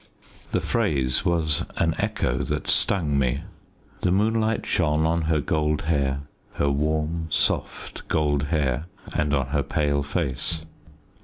The 0.51 0.61
phrase 0.61 1.23
was 1.25 1.63
an 1.77 1.93
echo 1.99 2.39
that 2.39 2.67
stung 2.67 3.19
me. 3.19 3.41
The 3.99 4.11
moonlight 4.11 4.65
shone 4.65 5.05
on 5.05 5.21
her 5.21 5.39
gold 5.39 5.83
hair, 5.83 6.21
her 6.53 6.71
warm, 6.71 7.27
soft, 7.29 8.07
gold 8.07 8.45
hair, 8.45 8.87
and 9.13 9.31
on 9.31 9.49
her 9.49 9.61
pale 9.61 10.01
face. 10.01 10.61